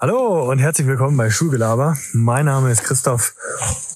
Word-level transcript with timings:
Hallo 0.00 0.48
und 0.48 0.60
herzlich 0.60 0.86
willkommen 0.86 1.16
bei 1.16 1.28
Schulgelaber. 1.28 1.98
Mein 2.12 2.44
Name 2.44 2.70
ist 2.70 2.84
Christoph 2.84 3.34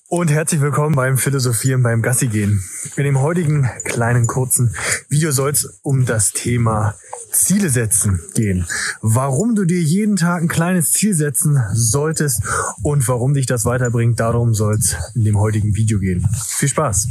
und 0.09 0.33
herzlich 0.33 0.61
willkommen 0.61 0.97
beim 0.97 1.17
Philosophieren 1.17 1.85
beim 1.85 2.03
Gassi 2.03 2.27
gehen. 2.27 2.61
In 2.97 3.05
dem 3.05 3.21
heutigen 3.21 3.71
kleinen 3.85 4.27
kurzen 4.27 4.75
Video 5.09 5.31
soll 5.31 5.51
es 5.51 5.79
um 5.83 6.05
das 6.05 6.33
Thema 6.33 6.97
Ziele 7.31 7.71
setzen 7.71 8.21
gehen. 8.35 8.67
Warum 9.01 9.55
du 9.55 9.65
dir 9.65 9.81
jeden 9.81 10.17
Tag 10.17 10.43
ein 10.43 10.49
kleines 10.49 10.91
Ziel 10.91 11.15
setzen 11.15 11.63
solltest 11.73 12.43
und 12.83 13.07
warum 13.07 13.33
dich 13.35 13.47
das 13.47 13.65
weiterbringt, 13.65 14.19
darum 14.19 14.55
soll 14.55 14.75
es 14.75 14.97
in 15.15 15.23
dem 15.23 15.39
heutigen 15.39 15.77
Video 15.77 16.01
gehen. 16.01 16.27
Viel 16.49 16.69
Spaß! 16.69 17.07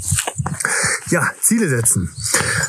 Ja, 1.11 1.29
Ziele 1.41 1.67
setzen. 1.67 2.09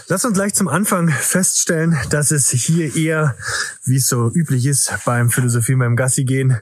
Lass 0.08 0.24
uns 0.24 0.34
gleich 0.34 0.52
zum 0.52 0.66
Anfang 0.66 1.08
feststellen, 1.08 1.96
dass 2.10 2.32
es 2.32 2.50
hier 2.50 2.96
eher, 2.96 3.36
wie 3.84 3.96
es 3.96 4.08
so 4.08 4.30
üblich 4.32 4.66
ist 4.66 4.92
beim 5.04 5.30
Philosophie, 5.30 5.74
beim 5.74 5.96
Gassi 5.96 6.24
gehen, 6.24 6.58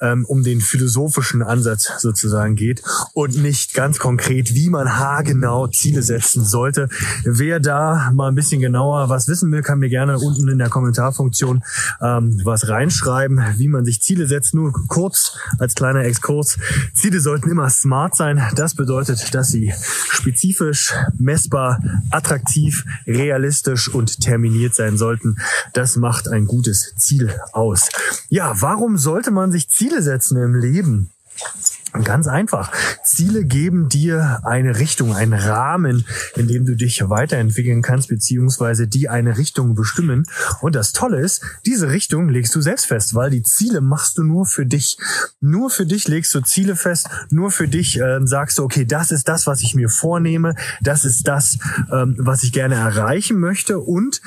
ähm, 0.00 0.24
um 0.26 0.42
den 0.42 0.60
philosophischen 0.60 1.42
Ansatz 1.42 1.90
sozusagen 1.98 2.56
geht 2.56 2.82
und 3.12 3.36
nicht 3.36 3.74
ganz 3.74 3.98
konkret, 3.98 4.54
wie 4.54 4.70
man 4.70 4.98
haargenau 4.98 5.66
Ziele 5.66 6.02
setzen 6.02 6.44
sollte. 6.44 6.88
Wer 7.24 7.60
da 7.60 8.10
mal 8.14 8.28
ein 8.28 8.34
bisschen 8.34 8.60
genauer 8.60 9.08
was 9.08 9.28
wissen 9.28 9.52
will, 9.52 9.62
kann 9.62 9.80
mir 9.80 9.90
gerne 9.90 10.18
unten 10.18 10.48
in 10.48 10.58
der 10.58 10.70
Kommentarfunktion 10.70 11.62
ähm, 12.00 12.40
was 12.44 12.68
reinschreiben, 12.68 13.40
wie 13.56 13.68
man 13.68 13.84
sich 13.84 14.02
Ziele 14.02 14.26
setzt. 14.26 14.54
Nur 14.54 14.72
kurz 14.88 15.36
als 15.58 15.74
kleiner 15.74 16.04
Exkurs. 16.04 16.58
Ziele 16.94 17.20
sollten 17.20 17.50
immer 17.50 17.68
smart 17.68 18.16
sein. 18.16 18.42
Das 18.54 18.74
bedeutet, 18.74 19.34
dass 19.34 19.48
sie 19.48 19.72
spezifisch, 20.10 20.94
messbar, 21.18 21.82
attraktiv, 22.10 22.84
realistisch 23.06 23.88
und 23.88 24.20
terminiert 24.20 24.74
sein 24.74 24.96
sollten. 24.96 25.36
Das 25.74 25.96
macht 25.96 26.28
ein 26.28 26.46
gutes 26.46 26.61
Ziel 26.96 27.34
aus. 27.52 27.88
Ja, 28.28 28.54
warum 28.60 28.96
sollte 28.96 29.32
man 29.32 29.50
sich 29.50 29.68
Ziele 29.68 30.02
setzen 30.02 30.36
im 30.36 30.54
Leben? 30.54 31.10
Ganz 32.04 32.26
einfach. 32.26 32.72
Ziele 33.04 33.44
geben 33.44 33.90
dir 33.90 34.40
eine 34.44 34.78
Richtung, 34.78 35.14
einen 35.14 35.34
Rahmen, 35.34 36.06
in 36.36 36.48
dem 36.48 36.64
du 36.64 36.74
dich 36.74 37.10
weiterentwickeln 37.10 37.82
kannst, 37.82 38.08
beziehungsweise 38.08 38.88
die 38.88 39.10
eine 39.10 39.36
Richtung 39.36 39.74
bestimmen. 39.74 40.24
Und 40.62 40.74
das 40.74 40.92
Tolle 40.92 41.20
ist, 41.20 41.44
diese 41.66 41.90
Richtung 41.90 42.30
legst 42.30 42.54
du 42.54 42.62
selbst 42.62 42.86
fest, 42.86 43.14
weil 43.14 43.30
die 43.30 43.42
Ziele 43.42 43.82
machst 43.82 44.16
du 44.16 44.24
nur 44.24 44.46
für 44.46 44.64
dich. 44.64 44.96
Nur 45.40 45.68
für 45.68 45.84
dich 45.84 46.08
legst 46.08 46.34
du 46.34 46.40
Ziele 46.40 46.76
fest, 46.76 47.10
nur 47.28 47.50
für 47.50 47.68
dich 47.68 48.00
äh, 48.00 48.20
sagst 48.24 48.56
du, 48.56 48.64
okay, 48.64 48.86
das 48.86 49.12
ist 49.12 49.28
das, 49.28 49.46
was 49.46 49.60
ich 49.60 49.74
mir 49.74 49.90
vornehme, 49.90 50.54
das 50.80 51.04
ist 51.04 51.28
das, 51.28 51.58
ähm, 51.92 52.16
was 52.18 52.42
ich 52.42 52.52
gerne 52.52 52.76
erreichen 52.76 53.38
möchte. 53.38 53.78
Und 53.78 54.22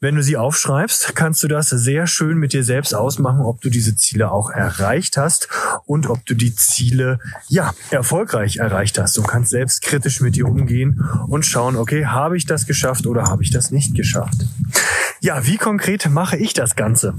wenn 0.00 0.16
du 0.16 0.22
sie 0.24 0.36
aufschreibst, 0.36 1.14
kannst 1.14 1.44
du 1.44 1.48
das 1.48 1.68
sehr 1.68 2.08
schön 2.08 2.36
mit 2.38 2.52
dir 2.52 2.64
selbst 2.64 2.94
ausmachen, 2.94 3.42
ob 3.42 3.60
du 3.60 3.70
diese 3.70 3.94
Ziele 3.94 4.32
auch 4.32 4.50
erreicht 4.50 5.16
hast 5.16 5.48
und 5.84 6.08
ob 6.08 6.26
du 6.26 6.34
die 6.34 6.54
Ziele 6.54 6.95
Ziele 6.96 7.18
ja 7.48 7.74
erfolgreich 7.90 8.56
erreicht 8.56 8.98
hast. 8.98 9.16
Du 9.16 9.22
kannst 9.22 9.50
selbst 9.50 9.82
kritisch 9.82 10.20
mit 10.20 10.36
dir 10.36 10.46
umgehen 10.46 11.04
und 11.28 11.44
schauen, 11.44 11.76
okay, 11.76 12.06
habe 12.06 12.36
ich 12.36 12.46
das 12.46 12.66
geschafft 12.66 13.06
oder 13.06 13.24
habe 13.24 13.42
ich 13.42 13.50
das 13.50 13.70
nicht 13.70 13.94
geschafft? 13.94 14.46
Ja, 15.20 15.46
wie 15.46 15.56
konkret 15.56 16.08
mache 16.08 16.36
ich 16.36 16.54
das 16.54 16.76
Ganze? 16.76 17.14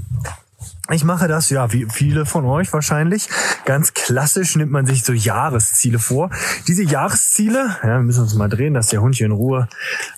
Ich 0.90 1.04
mache 1.04 1.28
das, 1.28 1.50
ja, 1.50 1.70
wie 1.74 1.86
viele 1.90 2.24
von 2.24 2.46
euch 2.46 2.72
wahrscheinlich. 2.72 3.28
Ganz 3.66 3.92
klassisch 3.92 4.56
nimmt 4.56 4.72
man 4.72 4.86
sich 4.86 5.04
so 5.04 5.12
Jahresziele 5.12 5.98
vor. 5.98 6.30
Diese 6.66 6.82
Jahresziele, 6.82 7.76
ja, 7.82 7.98
wir 7.98 8.02
müssen 8.02 8.22
uns 8.22 8.34
mal 8.34 8.48
drehen, 8.48 8.72
dass 8.72 8.86
der 8.86 9.02
Hund 9.02 9.14
hier 9.16 9.26
in 9.26 9.32
Ruhe 9.32 9.68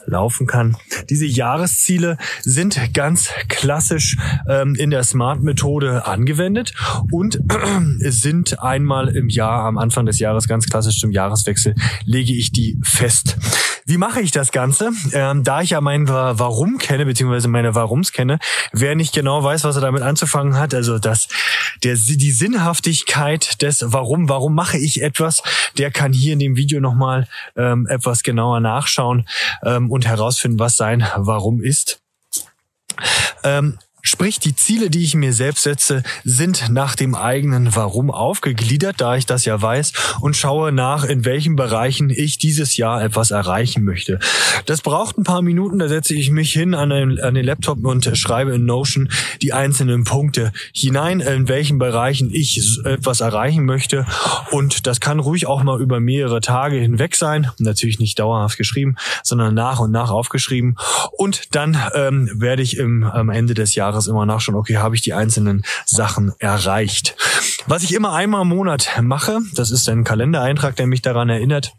laufen 0.06 0.46
kann. 0.46 0.77
Diese 1.08 1.27
Jahresziele 1.27 2.18
sind 2.42 2.94
ganz 2.94 3.30
klassisch 3.48 4.16
ähm, 4.48 4.77
in 4.77 4.90
der 4.90 5.02
Smart-Methode 5.02 6.06
angewendet 6.06 6.72
und 7.10 7.40
sind 7.98 8.62
einmal 8.62 9.08
im 9.08 9.28
Jahr, 9.28 9.64
am 9.64 9.77
Anfang 9.77 10.06
des 10.06 10.20
Jahres, 10.20 10.46
ganz 10.46 10.66
klassisch 10.66 11.00
zum 11.00 11.10
Jahreswechsel, 11.10 11.74
lege 12.05 12.32
ich 12.32 12.52
die 12.52 12.78
fest. 12.84 13.36
Wie 13.91 13.98
mache 13.98 14.20
ich 14.20 14.30
das 14.30 14.52
Ganze? 14.52 14.92
Ähm, 15.12 15.42
da 15.42 15.62
ich 15.62 15.70
ja 15.70 15.80
mein 15.80 16.08
Warum 16.08 16.78
kenne, 16.78 17.06
beziehungsweise 17.06 17.48
meine 17.48 17.74
Warums 17.74 18.12
kenne, 18.12 18.39
wer 18.70 18.95
nicht 18.95 19.12
genau 19.12 19.42
weiß, 19.42 19.64
was 19.64 19.74
er 19.74 19.83
damit 19.83 20.02
anzufangen 20.02 20.56
hat, 20.56 20.74
also 20.74 21.01
das, 21.01 21.27
der, 21.83 21.96
die 21.96 22.30
Sinnhaftigkeit 22.30 23.61
des 23.62 23.83
Warum, 23.84 24.28
warum 24.28 24.55
mache 24.55 24.78
ich 24.78 25.02
etwas, 25.02 25.42
der 25.77 25.90
kann 25.90 26.12
hier 26.12 26.34
in 26.34 26.39
dem 26.39 26.55
Video 26.55 26.78
nochmal 26.78 27.27
ähm, 27.56 27.89
etwas 27.89 28.23
genauer 28.23 28.61
nachschauen 28.61 29.27
ähm, 29.64 29.90
und 29.90 30.07
herausfinden, 30.07 30.61
was 30.61 30.77
sein 30.77 31.05
Warum 31.17 31.61
ist. 31.61 32.01
Ähm, 33.42 33.77
Sprich, 34.10 34.40
die 34.40 34.56
Ziele, 34.56 34.90
die 34.90 35.04
ich 35.04 35.14
mir 35.14 35.32
selbst 35.32 35.62
setze, 35.62 36.02
sind 36.24 36.68
nach 36.68 36.96
dem 36.96 37.14
eigenen 37.14 37.76
Warum 37.76 38.10
aufgegliedert, 38.10 38.96
da 39.00 39.14
ich 39.14 39.24
das 39.24 39.44
ja 39.44 39.62
weiß, 39.62 39.92
und 40.20 40.36
schaue 40.36 40.72
nach, 40.72 41.04
in 41.04 41.24
welchen 41.24 41.54
Bereichen 41.54 42.10
ich 42.10 42.36
dieses 42.36 42.76
Jahr 42.76 43.04
etwas 43.04 43.30
erreichen 43.30 43.84
möchte. 43.84 44.18
Das 44.66 44.80
braucht 44.80 45.16
ein 45.16 45.22
paar 45.22 45.42
Minuten, 45.42 45.78
da 45.78 45.86
setze 45.86 46.16
ich 46.16 46.32
mich 46.32 46.52
hin 46.52 46.74
an 46.74 46.90
den, 46.90 47.20
an 47.20 47.34
den 47.34 47.44
Laptop 47.44 47.84
und 47.84 48.10
schreibe 48.18 48.56
in 48.56 48.64
Notion 48.64 49.10
die 49.42 49.52
einzelnen 49.52 50.02
Punkte 50.02 50.50
hinein, 50.74 51.20
in 51.20 51.46
welchen 51.46 51.78
Bereichen 51.78 52.30
ich 52.32 52.80
etwas 52.84 53.20
erreichen 53.20 53.64
möchte. 53.64 54.06
Und 54.50 54.88
das 54.88 54.98
kann 54.98 55.20
ruhig 55.20 55.46
auch 55.46 55.62
mal 55.62 55.80
über 55.80 56.00
mehrere 56.00 56.40
Tage 56.40 56.78
hinweg 56.78 57.14
sein. 57.14 57.48
Natürlich 57.58 58.00
nicht 58.00 58.18
dauerhaft 58.18 58.58
geschrieben, 58.58 58.96
sondern 59.22 59.54
nach 59.54 59.78
und 59.78 59.92
nach 59.92 60.10
aufgeschrieben. 60.10 60.74
Und 61.12 61.54
dann 61.54 61.78
ähm, 61.94 62.28
werde 62.34 62.62
ich 62.62 62.77
im, 62.77 63.04
am 63.04 63.30
Ende 63.30 63.54
des 63.54 63.77
Jahres 63.77 63.99
Jahres 64.00 64.06
immer 64.06 64.27
nachschauen, 64.27 64.56
okay, 64.56 64.78
habe 64.78 64.94
ich 64.94 65.02
die 65.02 65.12
einzelnen 65.12 65.62
Sachen 65.84 66.33
erreicht. 66.38 67.16
Was 67.66 67.83
ich 67.83 67.94
immer 67.94 68.12
einmal 68.12 68.42
im 68.42 68.48
Monat 68.48 68.90
mache, 69.02 69.40
das 69.55 69.70
ist 69.70 69.88
ein 69.88 70.05
Kalendereintrag, 70.05 70.77
der 70.77 70.86
mich 70.86 71.02
daran 71.02 71.28
erinnert, 71.28 71.74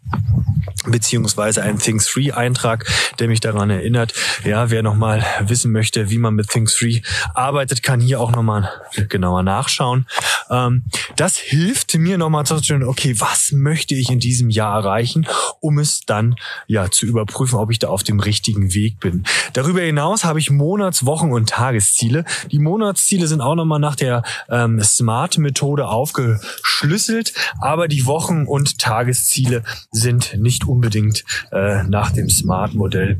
beziehungsweise 0.85 1.63
ein 1.63 1.79
Things 1.79 2.07
Free 2.07 2.31
Eintrag, 2.31 2.85
der 3.19 3.27
mich 3.27 3.39
daran 3.39 3.69
erinnert. 3.69 4.13
Ja, 4.43 4.69
wer 4.69 4.83
nochmal 4.83 5.25
wissen 5.41 5.71
möchte, 5.71 6.09
wie 6.09 6.17
man 6.17 6.35
mit 6.35 6.49
Things 6.49 6.73
Free 6.73 7.01
arbeitet, 7.33 7.83
kann 7.83 7.99
hier 7.99 8.19
auch 8.19 8.31
nochmal 8.31 8.69
genauer 9.09 9.43
nachschauen. 9.43 10.07
Ähm, 10.51 10.83
das 11.15 11.37
hilft 11.37 11.97
mir 11.97 12.17
nochmal 12.17 12.45
zu 12.45 12.61
schauen, 12.61 12.83
okay, 12.83 13.15
was 13.19 13.51
möchte 13.51 13.95
ich 13.95 14.09
in 14.09 14.19
diesem 14.19 14.49
Jahr 14.49 14.75
erreichen, 14.75 15.25
um 15.59 15.79
es 15.79 16.01
dann 16.01 16.35
ja 16.67 16.91
zu 16.91 17.05
überprüfen, 17.05 17.57
ob 17.57 17.71
ich 17.71 17.79
da 17.79 17.87
auf 17.87 18.03
dem 18.03 18.19
richtigen 18.19 18.73
Weg 18.73 18.99
bin. 18.99 19.23
Darüber 19.53 19.81
hinaus 19.81 20.23
habe 20.23 20.39
ich 20.39 20.51
Monats-, 20.51 21.05
Wochen- 21.05 21.31
und 21.31 21.49
Tagesziele. 21.49 22.25
Die 22.51 22.59
Monatsziele 22.59 23.27
sind 23.27 23.41
auch 23.41 23.55
nochmal 23.55 23.79
nach 23.79 23.95
der 23.95 24.23
ähm, 24.49 24.81
Smart-Methode 24.81 25.87
aufgeschlüsselt, 25.87 27.33
aber 27.59 27.87
die 27.87 28.05
Wochen- 28.05 28.45
und 28.45 28.79
Tagesziele 28.79 29.63
sind 29.91 30.37
nicht 30.37 30.67
unbedingt 30.67 31.23
äh, 31.51 31.83
nach 31.83 32.11
dem 32.11 32.29
Smart-Modell 32.29 33.19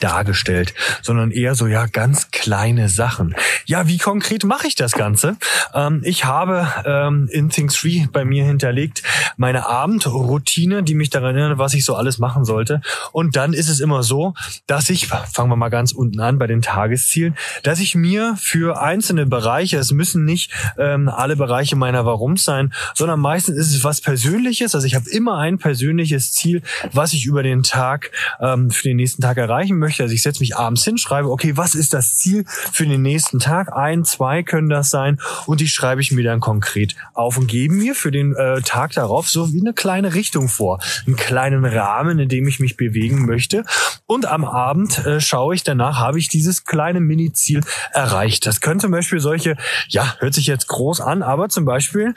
dargestellt, 0.00 0.74
sondern 1.02 1.30
eher 1.30 1.54
so 1.54 1.66
ja 1.66 1.86
ganz 1.86 2.30
kleine 2.30 2.88
Sachen. 2.88 3.34
Ja, 3.66 3.88
wie 3.88 3.98
konkret 3.98 4.44
mache 4.44 4.66
ich 4.66 4.74
das 4.74 4.92
Ganze? 4.92 5.36
Ähm, 5.74 6.02
ich 6.04 6.17
habe 6.24 6.66
ähm, 6.84 7.28
in 7.30 7.50
Things 7.50 7.76
Free 7.76 8.06
bei 8.12 8.24
mir 8.24 8.44
hinterlegt 8.44 9.02
meine 9.36 9.66
Abendroutine, 9.66 10.82
die 10.82 10.94
mich 10.94 11.10
daran 11.10 11.36
erinnert, 11.36 11.58
was 11.58 11.74
ich 11.74 11.84
so 11.84 11.94
alles 11.94 12.18
machen 12.18 12.44
sollte. 12.44 12.80
Und 13.12 13.36
dann 13.36 13.52
ist 13.52 13.68
es 13.68 13.80
immer 13.80 14.02
so, 14.02 14.34
dass 14.66 14.90
ich, 14.90 15.06
fangen 15.06 15.50
wir 15.50 15.56
mal 15.56 15.68
ganz 15.68 15.92
unten 15.92 16.20
an 16.20 16.38
bei 16.38 16.46
den 16.46 16.62
Tageszielen, 16.62 17.36
dass 17.62 17.80
ich 17.80 17.94
mir 17.94 18.34
für 18.38 18.80
einzelne 18.80 19.26
Bereiche, 19.26 19.78
es 19.78 19.92
müssen 19.92 20.24
nicht 20.24 20.50
ähm, 20.78 21.08
alle 21.08 21.36
Bereiche 21.36 21.76
meiner 21.76 22.04
Warums 22.04 22.44
sein, 22.44 22.72
sondern 22.94 23.20
meistens 23.20 23.56
ist 23.56 23.74
es 23.74 23.84
was 23.84 24.00
Persönliches. 24.00 24.74
Also 24.74 24.86
ich 24.86 24.94
habe 24.94 25.08
immer 25.10 25.38
ein 25.38 25.58
persönliches 25.58 26.32
Ziel, 26.32 26.62
was 26.92 27.12
ich 27.12 27.26
über 27.26 27.42
den 27.42 27.62
Tag 27.62 28.10
ähm, 28.40 28.70
für 28.70 28.82
den 28.84 28.96
nächsten 28.96 29.22
Tag 29.22 29.36
erreichen 29.36 29.78
möchte. 29.78 30.02
Also 30.02 30.14
ich 30.14 30.22
setze 30.22 30.40
mich 30.40 30.56
abends 30.56 30.84
hin, 30.84 30.98
schreibe, 30.98 31.30
okay, 31.30 31.56
was 31.56 31.74
ist 31.74 31.94
das 31.94 32.16
Ziel 32.16 32.44
für 32.46 32.86
den 32.86 33.02
nächsten 33.02 33.38
Tag? 33.38 33.72
Ein, 33.74 34.04
zwei 34.04 34.42
können 34.42 34.68
das 34.68 34.90
sein 34.90 35.20
und 35.46 35.60
die 35.60 35.68
schreibe 35.68 36.00
ich 36.00 36.07
mir 36.12 36.24
dann 36.24 36.40
konkret 36.40 36.96
auf 37.14 37.38
und 37.38 37.46
gebe 37.46 37.74
mir 37.74 37.94
für 37.94 38.10
den 38.10 38.34
äh, 38.34 38.60
Tag 38.62 38.92
darauf 38.92 39.28
so 39.28 39.52
wie 39.52 39.60
eine 39.60 39.74
kleine 39.74 40.14
Richtung 40.14 40.48
vor, 40.48 40.80
einen 41.06 41.16
kleinen 41.16 41.64
Rahmen, 41.64 42.18
in 42.18 42.28
dem 42.28 42.48
ich 42.48 42.60
mich 42.60 42.76
bewegen 42.76 43.26
möchte. 43.26 43.64
Und 44.06 44.26
am 44.26 44.44
Abend 44.44 45.04
äh, 45.06 45.20
schaue 45.20 45.54
ich 45.54 45.62
danach, 45.62 45.98
habe 45.98 46.18
ich 46.18 46.28
dieses 46.28 46.64
kleine 46.64 47.00
Mini-Ziel 47.00 47.60
erreicht. 47.92 48.46
Das 48.46 48.60
könnte 48.60 48.88
zum 48.88 48.92
Beispiel 48.92 49.20
solche, 49.20 49.56
ja, 49.88 50.16
hört 50.18 50.34
sich 50.34 50.46
jetzt 50.46 50.68
groß 50.68 51.00
an, 51.00 51.22
aber 51.22 51.48
zum 51.48 51.64
Beispiel 51.64 52.14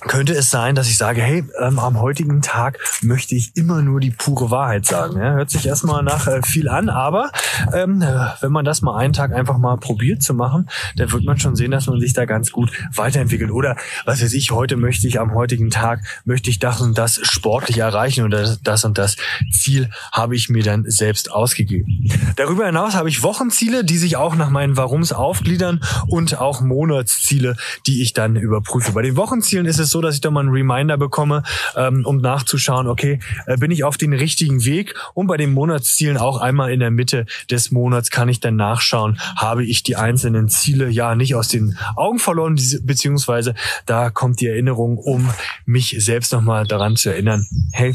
könnte 0.00 0.34
es 0.34 0.50
sein, 0.50 0.74
dass 0.74 0.88
ich 0.88 0.96
sage, 0.96 1.20
hey, 1.20 1.44
ähm, 1.60 1.78
am 1.78 2.00
heutigen 2.00 2.42
Tag 2.42 2.78
möchte 3.02 3.34
ich 3.34 3.56
immer 3.56 3.82
nur 3.82 4.00
die 4.00 4.10
pure 4.10 4.50
Wahrheit 4.50 4.86
sagen. 4.86 5.18
Ja, 5.18 5.32
hört 5.32 5.50
sich 5.50 5.66
erstmal 5.66 6.02
nach 6.02 6.26
äh, 6.26 6.40
viel 6.42 6.68
an, 6.68 6.88
aber 6.88 7.30
ähm, 7.72 8.02
äh, 8.02 8.26
wenn 8.40 8.52
man 8.52 8.64
das 8.64 8.82
mal 8.82 8.96
einen 8.96 9.12
Tag 9.12 9.32
einfach 9.32 9.58
mal 9.58 9.76
probiert 9.76 10.22
zu 10.22 10.34
machen, 10.34 10.68
dann 10.96 11.12
wird 11.12 11.24
man 11.24 11.38
schon 11.38 11.56
sehen, 11.56 11.70
dass 11.70 11.86
man 11.86 12.00
sich 12.00 12.12
da 12.12 12.24
ganz 12.24 12.50
gut 12.50 12.70
weiterentwickelt. 12.94 13.50
Oder 13.50 13.76
was 14.04 14.22
weiß 14.22 14.32
ich, 14.32 14.50
heute 14.50 14.76
möchte 14.76 15.06
ich 15.06 15.20
am 15.20 15.34
heutigen 15.34 15.70
Tag, 15.70 16.00
möchte 16.24 16.50
ich 16.50 16.58
das 16.58 16.80
und 16.80 16.96
das 16.96 17.20
sportlich 17.22 17.78
erreichen 17.78 18.24
oder 18.24 18.56
das 18.62 18.84
und 18.84 18.96
das 18.96 19.16
Ziel 19.52 19.90
habe 20.12 20.34
ich 20.34 20.48
mir 20.48 20.62
dann 20.62 20.84
selbst 20.88 21.30
ausgegeben. 21.30 22.10
Darüber 22.36 22.66
hinaus 22.66 22.94
habe 22.94 23.08
ich 23.08 23.22
Wochenziele, 23.22 23.84
die 23.84 23.98
sich 23.98 24.16
auch 24.16 24.34
nach 24.34 24.50
meinen 24.50 24.76
Warums 24.76 25.12
aufgliedern 25.12 25.80
und 26.08 26.38
auch 26.38 26.60
Monatsziele, 26.60 27.56
die 27.86 28.02
ich 28.02 28.12
dann 28.12 28.36
überprüfe. 28.36 28.92
Bei 28.92 29.02
den 29.02 29.16
Wochenzielen 29.16 29.66
ist 29.66 29.78
es 29.78 29.89
so, 29.90 30.00
dass 30.00 30.14
ich 30.14 30.20
da 30.20 30.30
mal 30.30 30.40
einen 30.40 30.50
Reminder 30.50 30.96
bekomme, 30.96 31.42
ähm, 31.76 32.04
um 32.04 32.18
nachzuschauen, 32.18 32.86
okay, 32.86 33.20
äh, 33.46 33.56
bin 33.56 33.70
ich 33.70 33.84
auf 33.84 33.96
den 33.96 34.12
richtigen 34.12 34.64
Weg? 34.64 34.94
Und 35.14 35.26
bei 35.26 35.36
den 35.36 35.52
Monatszielen 35.52 36.16
auch 36.16 36.40
einmal 36.40 36.72
in 36.72 36.80
der 36.80 36.90
Mitte 36.90 37.26
des 37.50 37.70
Monats 37.70 38.10
kann 38.10 38.28
ich 38.28 38.40
dann 38.40 38.56
nachschauen, 38.56 39.18
habe 39.36 39.64
ich 39.64 39.82
die 39.82 39.96
einzelnen 39.96 40.48
Ziele 40.48 40.88
ja 40.88 41.14
nicht 41.14 41.34
aus 41.34 41.48
den 41.48 41.76
Augen 41.96 42.18
verloren, 42.18 42.60
beziehungsweise 42.82 43.54
da 43.86 44.10
kommt 44.10 44.40
die 44.40 44.46
Erinnerung, 44.46 44.98
um 44.98 45.30
mich 45.64 45.96
selbst 45.98 46.32
nochmal 46.32 46.66
daran 46.66 46.96
zu 46.96 47.10
erinnern, 47.10 47.46
hey, 47.72 47.94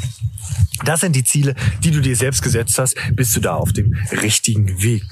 das 0.83 1.01
sind 1.01 1.15
die 1.15 1.23
Ziele, 1.23 1.55
die 1.83 1.91
du 1.91 2.01
dir 2.01 2.15
selbst 2.15 2.41
gesetzt 2.41 2.77
hast, 2.77 2.95
bist 3.13 3.35
du 3.35 3.39
da 3.39 3.55
auf 3.55 3.71
dem 3.73 3.95
richtigen 4.11 4.81
Weg. 4.81 5.03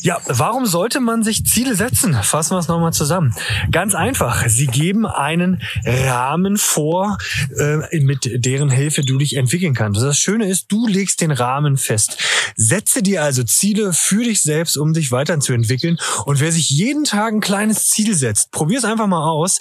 Ja, 0.00 0.18
warum 0.26 0.66
sollte 0.66 1.00
man 1.00 1.22
sich 1.22 1.44
Ziele 1.44 1.74
setzen? 1.74 2.14
Fassen 2.14 2.54
wir 2.54 2.58
es 2.58 2.68
nochmal 2.68 2.92
zusammen. 2.92 3.34
Ganz 3.70 3.94
einfach, 3.94 4.48
sie 4.48 4.66
geben 4.66 5.06
einen 5.06 5.60
Rahmen 5.84 6.29
vor, 6.56 7.18
äh, 7.58 8.00
mit 8.00 8.30
deren 8.44 8.70
Hilfe 8.70 9.02
du 9.02 9.18
dich 9.18 9.36
entwickeln 9.36 9.74
kannst. 9.74 10.00
Das 10.00 10.18
Schöne 10.18 10.48
ist, 10.48 10.70
du 10.70 10.86
legst 10.86 11.20
den 11.20 11.30
Rahmen 11.30 11.76
fest. 11.76 12.16
Setze 12.56 13.02
dir 13.02 13.22
also 13.22 13.42
Ziele 13.42 13.92
für 13.92 14.24
dich 14.24 14.42
selbst, 14.42 14.76
um 14.76 14.92
dich 14.92 15.12
weiterzuentwickeln. 15.12 15.98
Und 16.24 16.40
wer 16.40 16.52
sich 16.52 16.70
jeden 16.70 17.04
Tag 17.04 17.32
ein 17.32 17.40
kleines 17.40 17.88
Ziel 17.88 18.14
setzt, 18.14 18.50
probier 18.50 18.78
es 18.78 18.84
einfach 18.84 19.06
mal 19.06 19.28
aus. 19.28 19.60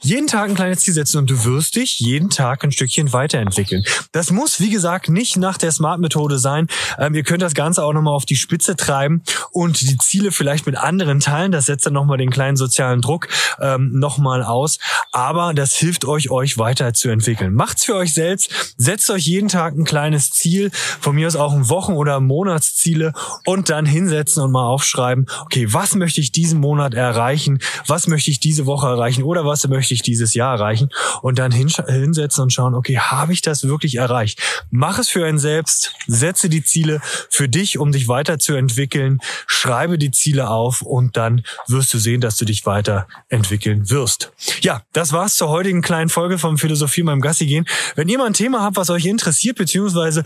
Jeden 0.00 0.28
Tag 0.28 0.48
ein 0.48 0.54
kleines 0.54 0.80
Ziel 0.80 0.94
setzen 0.94 1.18
und 1.18 1.28
du 1.28 1.44
wirst 1.44 1.74
dich 1.74 1.98
jeden 1.98 2.30
Tag 2.30 2.62
ein 2.62 2.70
Stückchen 2.70 3.12
weiterentwickeln. 3.12 3.82
Das 4.12 4.30
muss, 4.30 4.60
wie 4.60 4.70
gesagt, 4.70 5.08
nicht 5.08 5.36
nach 5.36 5.58
der 5.58 5.72
Smart-Methode 5.72 6.38
sein. 6.38 6.68
Ähm, 6.98 7.14
ihr 7.14 7.24
könnt 7.24 7.42
das 7.42 7.54
Ganze 7.54 7.82
auch 7.84 7.92
nochmal 7.92 8.14
auf 8.14 8.24
die 8.24 8.36
Spitze 8.36 8.76
treiben 8.76 9.22
und 9.50 9.80
die 9.80 9.98
Ziele 9.98 10.30
vielleicht 10.30 10.66
mit 10.66 10.76
anderen 10.76 11.18
teilen. 11.18 11.50
Das 11.50 11.66
setzt 11.66 11.86
dann 11.86 11.94
nochmal 11.94 12.16
den 12.16 12.30
kleinen 12.30 12.56
sozialen 12.56 13.00
Druck 13.00 13.26
ähm, 13.60 13.90
nochmal 13.98 14.44
aus. 14.44 14.78
Aber 15.10 15.52
das 15.52 15.74
hilft 15.74 16.04
euch, 16.08 16.30
euch 16.30 16.58
weiterzuentwickeln. 16.58 17.54
Macht's 17.54 17.84
für 17.84 17.94
euch 17.94 18.12
selbst. 18.12 18.74
Setzt 18.76 19.10
euch 19.10 19.26
jeden 19.26 19.48
Tag 19.48 19.74
ein 19.74 19.84
kleines 19.84 20.30
Ziel. 20.30 20.70
Von 21.00 21.14
mir 21.14 21.26
aus 21.26 21.36
auch 21.36 21.52
ein 21.52 21.68
Wochen- 21.68 21.92
oder 21.94 22.20
Monatsziele 22.20 23.12
und 23.44 23.70
dann 23.70 23.86
hinsetzen 23.86 24.42
und 24.42 24.50
mal 24.50 24.66
aufschreiben, 24.66 25.26
okay, 25.44 25.72
was 25.72 25.94
möchte 25.94 26.20
ich 26.20 26.32
diesen 26.32 26.60
Monat 26.60 26.94
erreichen? 26.94 27.60
Was 27.86 28.06
möchte 28.06 28.30
ich 28.30 28.40
diese 28.40 28.66
Woche 28.66 28.88
erreichen? 28.88 29.22
Oder 29.22 29.44
was 29.44 29.66
möchte 29.68 29.94
ich 29.94 30.02
dieses 30.02 30.34
Jahr 30.34 30.54
erreichen? 30.54 30.88
Und 31.22 31.38
dann 31.38 31.52
hinsetzen 31.52 32.42
und 32.42 32.52
schauen, 32.52 32.74
okay, 32.74 32.98
habe 32.98 33.32
ich 33.32 33.42
das 33.42 33.64
wirklich 33.64 33.96
erreicht? 33.96 34.40
Mach 34.70 34.98
es 34.98 35.08
für 35.08 35.26
einen 35.26 35.38
selbst. 35.38 35.94
Setze 36.06 36.48
die 36.48 36.64
Ziele 36.64 37.00
für 37.30 37.48
dich, 37.48 37.78
um 37.78 37.92
dich 37.92 38.08
weiterzuentwickeln. 38.08 39.20
Schreibe 39.46 39.98
die 39.98 40.10
Ziele 40.10 40.48
auf 40.48 40.82
und 40.82 41.16
dann 41.16 41.42
wirst 41.66 41.92
du 41.94 41.98
sehen, 41.98 42.20
dass 42.20 42.36
du 42.36 42.44
dich 42.44 42.66
weiterentwickeln 42.66 43.90
wirst. 43.90 44.32
Ja, 44.60 44.82
das 44.92 45.12
war's 45.12 45.36
zur 45.36 45.48
heutigen 45.48 45.82
kleinen 45.98 46.10
Folge 46.10 46.38
vom 46.38 46.58
Philosophie 46.58 47.02
beim 47.02 47.20
Gassi 47.20 47.46
gehen. 47.46 47.66
Wenn 47.96 48.08
ihr 48.08 48.18
mal 48.18 48.26
ein 48.26 48.32
Thema 48.32 48.62
habt, 48.62 48.76
was 48.76 48.88
euch 48.88 49.04
interessiert, 49.04 49.56
beziehungsweise 49.58 50.22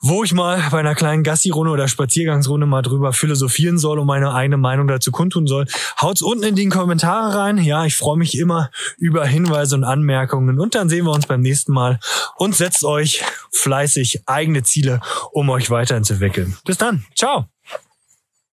wo 0.00 0.24
ich 0.24 0.32
mal 0.32 0.60
bei 0.72 0.80
einer 0.80 0.96
kleinen 0.96 1.22
Gassi-Runde 1.22 1.70
oder 1.70 1.86
Spaziergangsrunde 1.86 2.66
mal 2.66 2.82
drüber 2.82 3.12
philosophieren 3.12 3.78
soll 3.78 4.00
und 4.00 4.06
meine 4.08 4.34
eigene 4.34 4.56
Meinung 4.56 4.88
dazu 4.88 5.12
kundtun 5.12 5.46
soll, 5.46 5.66
haut's 6.00 6.22
unten 6.22 6.42
in 6.42 6.56
die 6.56 6.68
Kommentare 6.68 7.38
rein. 7.38 7.58
Ja, 7.58 7.84
ich 7.84 7.94
freue 7.94 8.16
mich 8.16 8.36
immer 8.36 8.70
über 8.98 9.24
Hinweise 9.24 9.76
und 9.76 9.84
Anmerkungen 9.84 10.58
und 10.58 10.74
dann 10.74 10.88
sehen 10.88 11.04
wir 11.04 11.12
uns 11.12 11.26
beim 11.26 11.40
nächsten 11.40 11.72
Mal 11.72 12.00
und 12.36 12.56
setzt 12.56 12.82
euch 12.82 13.22
fleißig 13.52 14.22
eigene 14.26 14.64
Ziele, 14.64 15.00
um 15.30 15.48
euch 15.50 15.70
weiterzuentwickeln. 15.70 16.56
Bis 16.64 16.78
dann. 16.78 17.04
Ciao. 17.14 17.46